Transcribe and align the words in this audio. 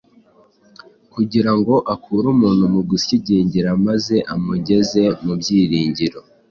kugira 1.13 1.51
ngo 1.57 1.75
akure 1.93 2.25
umuntu 2.35 2.63
mu 2.73 2.81
gusyigingira 2.89 3.69
maze 3.87 4.15
amugeze 4.33 5.01
mu 5.23 5.33
byiringiro, 5.39 6.19